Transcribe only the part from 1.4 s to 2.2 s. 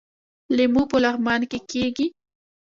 کې کیږي